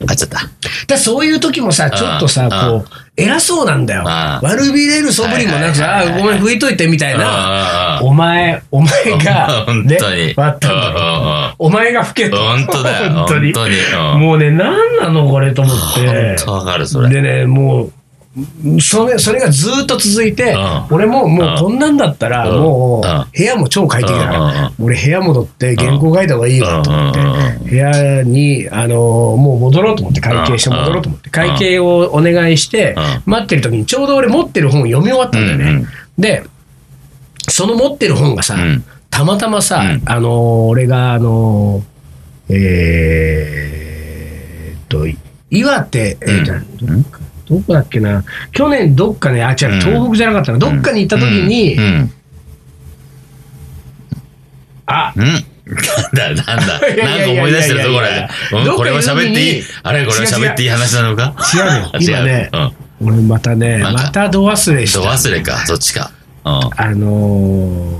[0.08, 0.40] あっちゃった。
[0.88, 2.50] だそういう時もさ、ちょっとさ、うん。
[2.50, 4.02] こう、偉そうなんだよ。
[4.02, 4.08] うん
[4.42, 8.00] 悪びれる素振りもなくさ、ごめん、拭いといてみたいな。
[8.02, 11.56] うんお前、お前が、 本ね当に、割ったんだ。
[11.60, 12.38] お前が吹けと。
[12.38, 13.54] 本当だよ本当に。
[14.18, 16.36] もうね、なんなのこれと思って本。
[16.46, 17.10] 当わかる、それ。
[17.10, 17.92] でね、もう、
[18.80, 20.86] それ、それがずっと続いて、うん。
[20.92, 22.62] 俺ももうこんなんだったら、うん。
[22.62, 35.86] もううん、部屋も超快適だから、俺部屋戻って原稿書いた方がいいわと思って部屋に、あの、もう戻ろうと思って、会計して戻ろうと思って、会計をお願いしてう、待ってる時にちょうど俺持ってる本を読み終わったんだよね。
[36.18, 36.44] で、
[37.48, 41.84] その持ってる本がさうん、たまたまさうん、あの、俺が、あの、
[42.50, 45.06] えーっと、
[45.50, 46.62] 岩手、えーじゃあ
[47.50, 52.12] どこだっけな、去年どっかね、あ、違う、東北じゃなかったな、どっかに行った時にう、ん。
[54.86, 55.26] あ、うん。
[55.26, 56.80] なんだ、なんだ。
[56.80, 58.58] なんか思い出してるところいやいやいで。
[58.58, 59.64] うんやこれは喋っていい？
[59.84, 61.36] あれこれは喋っていい話なのか？
[61.54, 62.50] 違うのよ あ今ね。
[63.02, 65.10] 俺またね、また度忘れしどた。
[65.12, 66.12] 忘れか、そっちか。
[66.44, 66.52] うん。
[66.54, 67.98] あの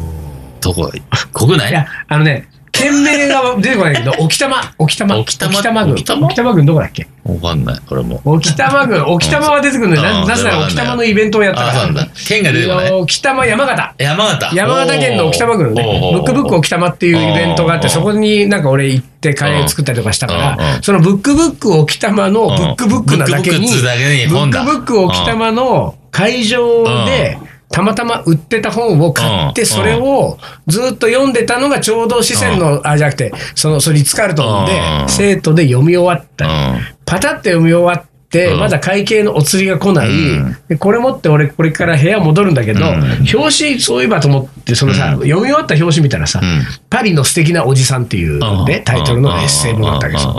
[0.62, 0.92] どこ、
[1.34, 1.70] 国ー、内？
[1.70, 2.48] いや、あのね、
[2.80, 5.52] 県名が出てこないけど、置玉、置玉、置玉？
[5.86, 6.26] 郡、置玉？
[6.28, 7.08] 置玉郡どこだっけ？
[7.26, 8.22] わかんない、俺も。
[8.26, 10.04] 置玉郡、置玉は出てくるんだよ。
[10.04, 10.86] なうんなぜならそれはわかんない。
[10.86, 12.08] 置玉のイベントをやったあ、から。
[12.28, 12.92] 県が出てこない？
[12.92, 13.96] 置玉山形。
[13.98, 14.56] 山形。
[14.56, 27.38] 山形県の置玉郡ね、ブックブック置玉っていうイベントがあって、そこになんか俺行ってカレー作ったりとかしたから、んそのブックブック置玉のブックブックなだけに、ブックブックっつうだけにブッ本だクブック置玉の会場で、
[27.72, 35.10] たまたま売ってた本を買って、うんそれをずっと読んでたのがちょうど四川の、あ、じゃなくて、その、それリッツカールトンでう、ん。
[35.10, 36.48] 生徒で読み終わった。
[36.48, 36.80] うん。
[37.06, 38.60] パタって読み終わって、うん。
[38.60, 40.58] まだ会計のお釣りが来ない、うん。
[40.68, 43.04] でこれ持って俺、これから部屋戻るんだけど、うん。
[43.34, 45.22] 表紙、そういえばと思って、そのさ、うん。
[45.22, 46.64] 読み終わった表紙見たらさ、うん。
[46.90, 48.84] パリの素敵なおじさんっていう、ねうん。
[48.84, 50.36] タイトルのエッセイ文だったわけですよ。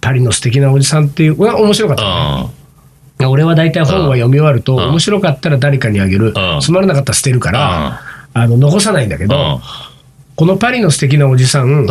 [0.00, 2.61] パリの素敵なおじさんっていう、面白かったのね。
[3.28, 4.88] 俺は大体本は読み終わると、うん。
[4.90, 6.60] 面白かったら誰かにあげる、うん。
[6.60, 8.00] つまらなかったら捨てるから、
[8.34, 9.60] あの残さないんだけど、
[10.36, 11.86] このパリの素敵なおじさん。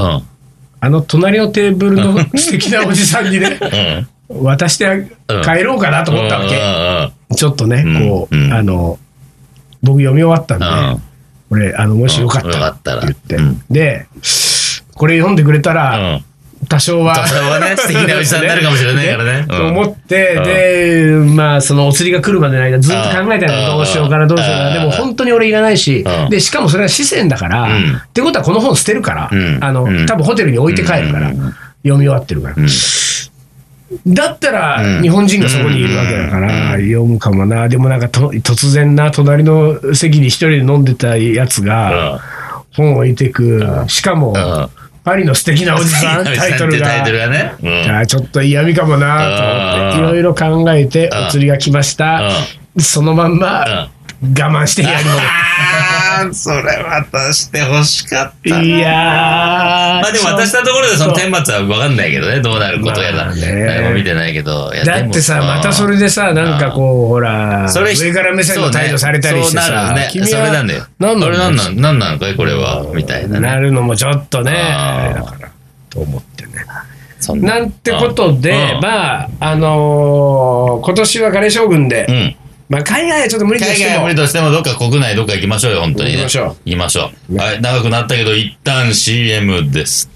[0.83, 3.59] あの隣のテーブルの 素敵なおじさんにね、
[4.29, 4.43] うん。
[4.43, 4.95] 渡してあ
[5.41, 6.55] 帰ろうかなと思ったわけ。
[7.29, 7.35] け。
[7.35, 8.09] ちょっとね、うん。
[8.09, 8.53] こう、うん。
[8.53, 8.97] あの、
[9.83, 11.01] 僕読み終わったんで、うん。
[11.51, 13.61] 俺、あの、もしよかったらかって言って、うん。
[13.69, 14.07] で、
[14.95, 16.25] これ読んでくれたうら、ん。
[16.67, 19.45] 多少は、多少はね 素敵なおじさんになるかもしれないからね。
[19.49, 19.57] うん。
[19.57, 20.43] と思って、うん。
[20.43, 24.67] で、まあ、そのお釣りが来るまでの間、ずっと考えたうんの、どうしようかな、どうしようかな。
[24.67, 24.73] うん。
[24.73, 27.95] でも、本当に俺いらないしうん、で、しかもそれは四川だから、うん。
[27.95, 31.35] ってことはこの本捨てるからうん、あのうん、多分ホテルに置いて帰るから、うん。
[31.37, 32.55] 読み終わってるから。
[32.57, 32.67] うん。
[34.13, 35.01] だったら、うん。
[35.01, 36.81] 日本人がそこにいるわけだから、うん。
[36.81, 37.67] 読むかもな。
[37.67, 42.21] でもなんかと、突然な、隣の席に一人で飲んでたやつが、
[42.73, 43.65] 本を置いてく。
[43.87, 46.87] しかも、うんパリの素敵なおじさん、 タイトルが。
[46.87, 47.53] タイトルがね。
[48.07, 52.29] ちょっと嫌味かもなと思って、いろいろ考えて、うんお釣りが来ました。
[52.77, 53.89] そのまんま、
[54.23, 58.57] 我慢してやるああ、それ渡してほしかったの。
[58.57, 58.61] な。
[58.61, 58.91] いやー。
[58.91, 63.25] まあでも渡したところでその顛末は分かんないけどね、どうなることやら。
[63.25, 64.71] まあね誰も見てないけど。
[64.85, 70.85] だってさ、またそれでさ、なんかこう、ほら、それ上から目線の態度されたりしてさ、ね君はそれなんだよ。
[70.99, 72.35] なんなのこれなんなん、なんなのかい？
[72.35, 73.47] これは、みたいなね。
[73.47, 74.51] なるのもちょっとね、
[75.15, 75.49] だから、
[75.89, 76.51] と思ってね。
[77.19, 82.35] そんなんてことで、うんまあ、あのー今年はカレー将軍で、うん。
[82.71, 86.19] まあ、海外はちょっと無理としても海外は無理、としても、どっか国内どっか行きましょうよ、本当にね。
[86.19, 87.35] 行きましょう行きましょう。
[87.35, 90.09] はい、長くなったけど、一旦 CM です。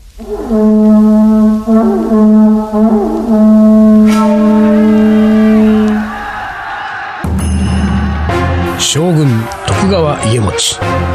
[8.80, 9.28] 将軍
[9.68, 10.50] 徳川家茂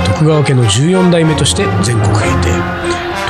[0.04, 2.50] 徳川家の14代目として全国平定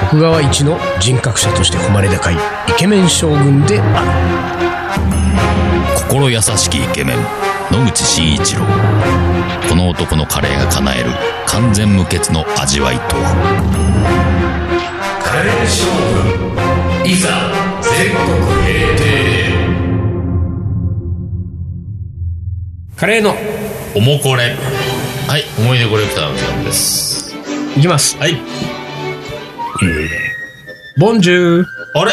[0.01, 2.39] 徳川一の人格者として誉れ高いイ
[2.77, 8.63] ケメン将軍である心優しきイケメン野口真一郎。
[9.69, 11.11] この男のカレーが叶える
[11.47, 13.31] 完全無欠の味わいとは？
[15.23, 15.87] カレー将
[17.03, 17.29] 軍いざ
[17.81, 18.27] 全国
[18.67, 19.05] 平定
[22.97, 23.37] カレーの
[23.95, 24.57] おもこれ。
[25.29, 27.37] はい、思い出コレクターの時間です。
[27.77, 28.19] いきます。
[28.19, 28.37] はい。
[30.99, 31.65] ボンジュー。
[31.95, 32.13] あれ？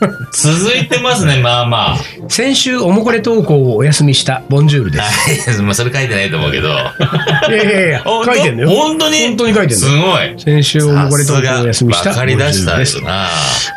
[0.32, 1.98] 続いてますね、まあまあ。
[2.28, 6.68] 先週おもこれ投稿をお休みしたボンジュールですはい、 まあそれ書いてないと思うけど。
[6.68, 9.10] いやいやいや書いてんのよ本当？
[9.10, 9.26] に？
[9.28, 10.34] 本当に書いてんすのごい。
[10.38, 13.26] 先週おもこれ投稿をお休みした分かり出したですよな。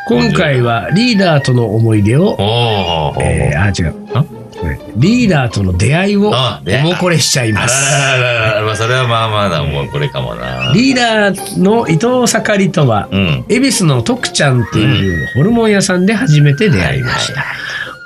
[0.08, 3.96] 今回はリーダーとの思い出をおー、えー、あ、違う。
[4.14, 4.26] こ
[4.74, 7.92] れリーダーとの出会いをおもこれしちゃいます。
[7.92, 10.72] らららら、まあそれはまあまあだ、もうこれかもな。
[10.74, 13.46] リーダーの伊藤盛りとは、うん。
[13.50, 17.46] 恵比寿の徳ちゃんっていうホルモン屋さんで初めて出会いました。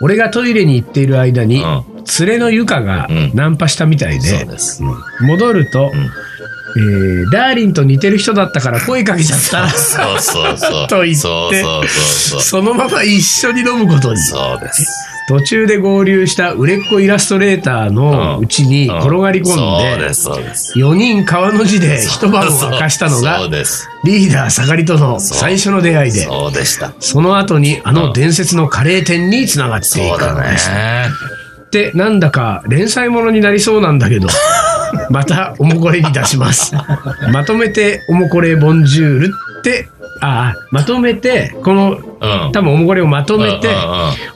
[0.01, 1.83] 俺がトイレに行っている間に、うん
[2.19, 4.81] 連れのゆかがうんナンパしたみたいで、そうです。
[5.19, 9.69] 戻ると、んえーダーリンと似てる人だったから声かけちゃった。
[9.69, 10.87] そうそうそう。
[10.89, 12.41] と言ってそうそうそうそう。
[12.41, 14.19] そのまま一緒に飲むことに。
[14.21, 14.85] そうです。
[15.27, 20.79] 途中で合流した売れっ子イラストレーターのうちに転がり込んで、そうです、そうです。
[20.79, 23.89] 4人川の字で一晩を明かしたのがです。
[24.05, 26.93] リーダー盛りとの最初の出会いでそうでした。
[27.01, 30.69] その後にあの伝説のカレー店につながっていくのです。。
[31.71, 34.29] でなんだか連載ものになりそうなんだけど
[35.11, 36.73] またおもこれに出します。
[37.33, 39.29] まとめておもこれボンジュールっ
[39.61, 39.87] て
[40.21, 42.51] ああまとめてこのうん。
[42.51, 43.69] 多分おもこれをまとめて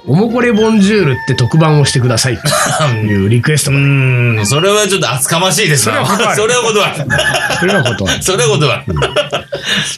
[0.05, 6.05] おもこれボンジュールって特番をしてくださいと いうリクエストうがーん、それはちょっと厚かましいですな。
[6.35, 6.95] それは断る
[7.59, 8.21] それは断る。
[8.21, 8.93] それはことはそれは断る。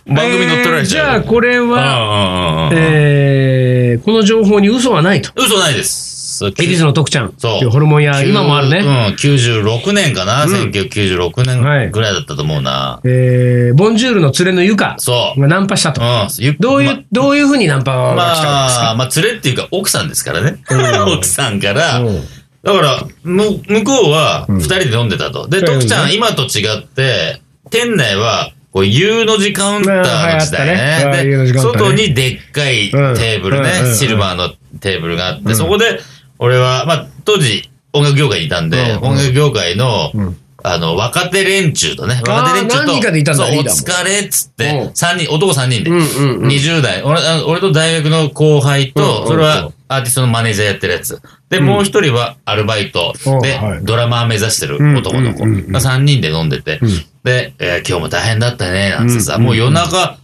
[0.07, 1.19] 番組乗っ取られちじゃゃう。
[1.19, 5.29] あこれは、えーこの情報に嘘はないと。
[5.35, 6.12] 嘘ないです。
[6.41, 7.33] 恵比寿の徳ちゃん。
[7.37, 7.59] そう。
[7.59, 8.79] いうホルモン屋、今もあるね。
[8.79, 10.53] うん、96年かな、うん。
[10.53, 11.87] 1996はい。
[11.87, 12.99] 年ぐらいだったと思うな。
[13.03, 15.41] えーボンジュールの連れのゆかそう。
[15.41, 16.01] がナンパしたと。
[16.01, 16.27] うん。
[16.37, 20.57] ゆどういう、まどういうふうにナンパが来たんですまあ、か、まあ、連れっていうか、奥さんですからね。
[20.69, 21.13] うん。
[21.17, 22.23] 奥さんから、うん。
[22.63, 24.57] だから、む向こうはうん。
[24.57, 25.47] 二人で飲んでたと。
[25.47, 31.23] で、二人でね徳ちゃん、今と違って、店内は、こう、U の字カウンターの時代ね。
[31.23, 31.23] ね。
[31.23, 31.59] で、ね。
[31.59, 33.69] 外にでっかいテーブルね。
[33.69, 33.85] うん。
[33.85, 33.89] うん。
[33.89, 35.55] うん、シルバーのテーブルがあって、うん。
[35.55, 35.99] そこで、
[36.43, 43.81] 俺は、まあ、当時、音楽業界にいたんで、うん音楽業界のうん、あの、若手連中とね、あー若手連中と、何人かでいたんだそう、おリーダーも。
[43.81, 44.87] 疲れっつっうん。
[44.89, 46.47] て、三人、男三人で、うんうんうん。
[46.49, 49.27] 20代、俺あ俺と大学の後輩うんうんと、うん。
[49.29, 51.21] それはアーティストのマネージャーやってるやつ。
[51.49, 53.13] で、もう一人はアルバイト。
[53.25, 53.39] うん。
[53.39, 55.43] ではい、ドラマー目指してる男の子。
[55.45, 55.65] うんうんうん。
[55.65, 56.79] うんが3人で飲んでて。
[56.81, 56.89] うん、
[57.23, 59.43] で、えー今日も大変だったね、なんてさ、うん。
[59.43, 60.17] もう夜中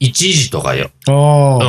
[0.00, 0.90] 1時とかよ。
[1.08, 1.16] あうん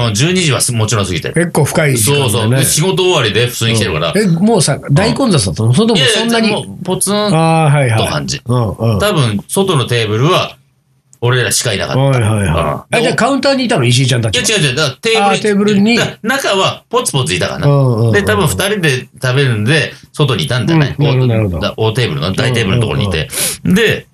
[0.08, 1.34] あ、12時はすもちろん過ぎてる。
[1.34, 2.64] 結構深い時間だそうそう。
[2.64, 4.14] 仕事終わりで普通に来てるから。
[4.16, 5.74] え、もうさ、大混雑だったの？
[5.74, 6.78] それともそんなに？
[6.84, 8.06] ポツンああー、はいはい。
[8.06, 9.00] と感じうんうん。
[9.00, 10.58] 多分、外のテーブルは、
[11.20, 12.00] 俺らしかいなかった。
[12.02, 12.46] はいはいはい。
[12.46, 14.42] うんあ、じゃあカウンターにいたの石井ちゃんたいや。
[14.42, 14.76] 違う違う。
[14.76, 17.68] だからテーブルあーテーブルに中はポツポツいたかな。
[17.68, 23.30] うんうんうんで、多分二人で食べるんで、外にいたんじゃない、うんなるほど大テーブルの、大テーブルのところにいて。
[23.64, 24.06] で、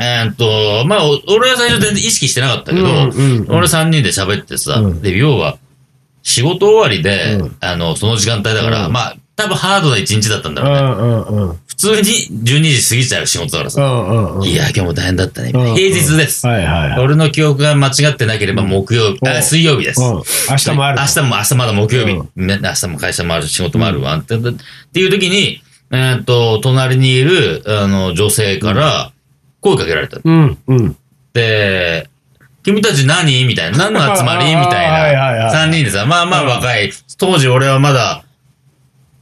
[0.00, 5.58] えーっと、まあ、お俺は最初全然意識してなかったけど、うんうんうん俺三人で喋ってさ、うんで、要は、
[6.22, 10.80] 仕事終わりで、うんあの、その時間帯だから、うんまあ、多分ハードな一日だったんだうろうね。
[10.80, 11.56] んうんうん。
[11.66, 13.80] 普通に12時過ぎちゃう仕事だからうさ。
[13.82, 14.44] んうんうん。
[14.44, 15.50] いや、今日も大変だったね。
[15.54, 16.46] うん平日です。
[16.46, 17.00] はいはいはい。
[17.00, 20.02] 俺の記憶が間違ってなければ木曜日、うんあ水曜日です。
[20.02, 20.08] うん。
[20.16, 20.22] 明
[20.56, 20.98] 日もある。
[21.00, 22.14] 明日も、明日まだ木曜日。
[22.36, 24.14] 明日も会社もあるし、仕事もあるわ。
[24.16, 24.38] ってっ
[24.92, 29.12] ていう時に、えーっと、隣にいる、あの、女性から、
[29.60, 30.18] 声かけられた。
[30.22, 30.96] うんうん。
[31.32, 32.08] で、
[32.62, 33.44] 君たち何？
[33.44, 33.90] みたいな。
[33.90, 34.44] 何の集まり？
[34.56, 35.48] みたいな。
[35.48, 36.92] い三人でさ、まあまあうん若い。
[37.18, 38.24] 当時俺はまだ、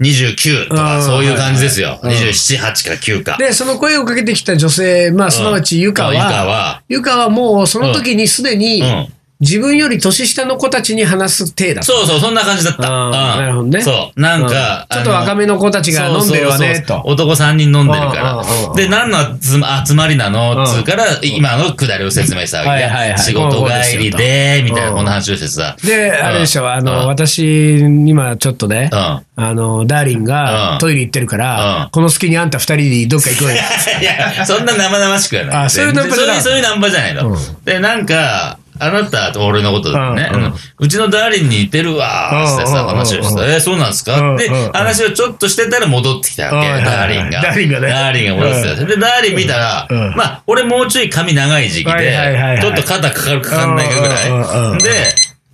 [0.01, 1.99] 29とうか、んそういう感じですよ。
[2.03, 3.37] はいはい27、8か9か。
[3.39, 9.13] で、その声をかけてきた女性、まあ、すなわちゆかは、は、ゆかはもうその時にすでにうん。
[9.41, 11.83] 自分より年下の子たちに話す体だった。
[11.85, 12.83] そうそう、そんな感じだった。
[12.91, 14.21] なるほどねそう。
[14.21, 17.01] なんか、うんちょっと若めの子たちが飲んでるわね、と。
[17.05, 18.75] 男3人飲んでるから。
[18.75, 25.77] で、何の集ま集まりなのつうから、今のくだりを説明したわけはいはいはい仕事帰りで、みたいなうんこの話をしてさ。
[25.85, 28.99] で、あれでしょ、あうの、ん私、今ちょっとねう、ん。
[28.99, 33.55] あの、ダーリンうんがトイレ行ってるかうんら、この隙にあんた二人でどっか行こうよ。
[34.03, 35.65] いや、そんな生々しくはない。
[35.67, 37.29] あそういうナンパじゃないそういう、そういうナンパじゃないの。
[37.29, 40.31] うんで、なんか、あなたと俺のことだよね。
[40.33, 40.55] うんうん。
[40.79, 44.37] うちのダーリンに似てるわーってさ、話をしてえー、そうなんですか？
[44.37, 47.43] でうんうん、話をちょっとしてたら戻ってきたわけ、うんダーリンが。
[47.43, 47.89] ダーリンがね。
[47.89, 48.85] ダーリンが戻ってきた。
[48.85, 54.79] で、ダーリン見たらうん、まあ、俺もうちょい髪長い時期で、いちょっと肩かかるかかんないかぐらい。
[54.83, 54.91] で、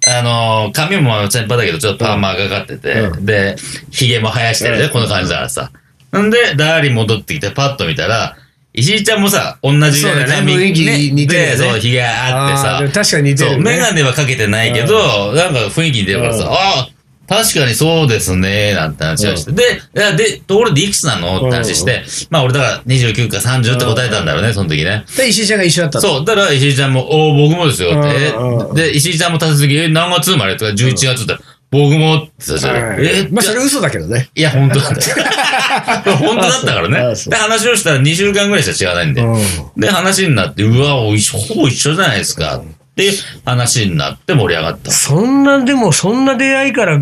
[0.07, 3.57] あのー、髪も先輩だけど、ちょっとパーマがかってて、うで、
[3.91, 4.91] 髭も生やしてるね、うん。
[4.91, 5.71] この感じだからさ。
[6.19, 8.37] んで、ダーリン戻ってきて、パッと見たら、
[8.77, 10.53] 石井ちゃんもさ、同じぐらいのそうだね。
[10.53, 10.81] 雰囲気
[11.13, 11.57] 似てるよね。
[11.57, 13.01] で、そう、髭あってさ。
[13.03, 16.51] 確かに似てるそう、メガネはかけてないけど、なんか雰囲気似てるからさ、うん。
[16.51, 16.89] ああ、
[17.29, 19.53] 確かにそうですね、なんて話をして。
[19.53, 19.81] で、
[20.17, 21.37] で、ところでいくつなの？
[21.39, 25.05] って話して、まあ俺だから29か30って答えたんだろうね、その時ね。
[25.17, 26.03] で、石井ちゃんが一緒だったの。
[26.03, 28.91] そう、だから石井ちゃんも、おお僕もですよって。
[28.91, 30.57] で、石井ちゃんも立て続き、え、何月生まれ？
[30.57, 31.15] とか11月って。
[31.17, 31.41] 言ったら、
[31.75, 34.29] 僕もって言ったじゃまあそれ嘘だけどね。
[34.35, 36.13] いや、本当だった。
[36.17, 37.15] 本当だったからあね。
[37.27, 39.23] で、話をしたら2週間ぐらいしか違わないんで。
[39.23, 39.41] うん
[39.77, 42.59] で、話になって、うわ、おいしほぼ一緒じゃないですか。
[42.59, 43.11] って
[43.45, 44.93] 話になって盛り上がった。
[44.93, 47.01] そんな、でもそんな出会いから、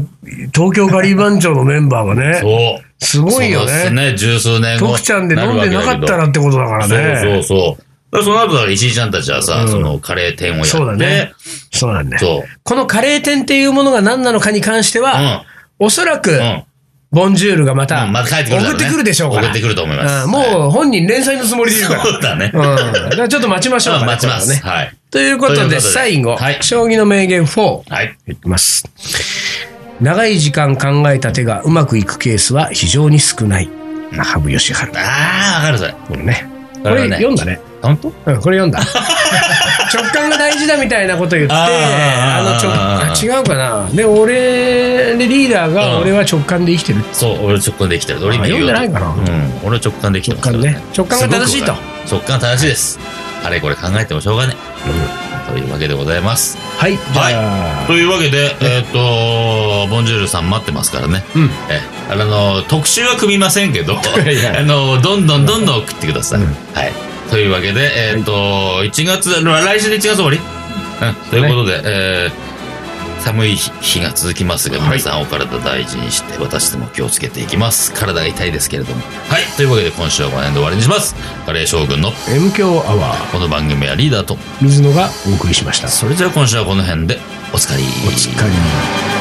[0.55, 3.05] 東京ガリバン長のメンバーがね、そう。
[3.05, 4.13] すごいよそうですね。
[4.13, 4.87] ね、十数年後。
[4.89, 7.43] 徳ちゃんで飲んでなかったらってことだからけだけどそうね。
[7.43, 7.92] そうそう。
[8.13, 10.71] その後だから石井ちゃんたちはさ、うんそのカレー店をやって。
[10.71, 11.33] そうだね
[11.71, 12.21] そうなんだよ。
[12.21, 12.49] そう。
[12.63, 15.45] このカレー店っていうものが何なのかに関しては、
[15.79, 16.37] おそらくう、ん。
[16.39, 16.65] うん。
[17.11, 19.43] ボンジュールがまた、うんまた帰ってくるだろうね送ってくるでしょうから。
[19.45, 22.03] 送ってくると思いますうんもう本人連載のつもりでいるから。
[22.05, 22.51] そうだね。
[22.55, 22.61] うん。
[22.61, 24.61] だからちょっと待ちましょうか待ちます。
[24.61, 24.97] これはねはい。
[25.11, 27.91] ということで、ということで最後、はい将棋の名言4。
[27.93, 28.17] はい。
[28.29, 28.85] いきます。
[30.01, 33.69] 長い時間考えた手がうまくいくケースは非常に少ない。
[34.13, 34.75] 羽生善治。
[34.75, 35.95] ああ、わかるそれ。
[36.09, 36.52] これね。
[36.83, 37.61] これ読んだね。
[37.81, 38.09] 本当？
[38.09, 38.81] うん、これ読んだ。
[39.93, 42.43] 直感が大事だみたいなこと言って、あ
[43.09, 43.87] の違うかな。
[43.93, 47.05] で、俺、で、リーダーが、うん俺は直感で生きてる。
[47.13, 48.21] そう、俺直感できてる。
[48.25, 49.53] 俺あ読んでないかなうん。
[49.65, 51.75] 俺直感できてます直感ね直感が正しいと
[52.11, 52.99] 直感正しいです。
[53.45, 54.57] あれこれ考えてもしょうがね
[55.49, 55.53] え。
[55.53, 56.57] というわけでございます。
[56.83, 61.23] はい、じゃあ、というわけで、えっ、と、ボンジュールさん待ってますからね。
[61.37, 61.45] うん。
[61.71, 66.41] え、あの、特集は組みませんけど、 あの、どんどんどんどん送ってください。
[66.41, 66.93] うんはい。
[67.31, 70.41] というわけで、えっ、と、1月、来週で1月終わり？
[71.03, 71.15] うん。
[71.31, 72.52] ということで、えー
[73.25, 77.93] 寒い日が続きますが、はい皆さんお体大事にして、私ども気をつけていきます。
[77.93, 79.01] 体が痛いですけれども。
[79.29, 79.43] はい。
[79.57, 81.15] というわけで、今週はこの辺で終わりにします。
[81.47, 85.89] カレー将軍の M 強アワー、この番組はリーダーと、水野がお送りしました。
[85.89, 87.19] それじゃあ今週はこの辺で、
[87.53, 87.83] おつかり。
[87.83, 89.12] お疲れ。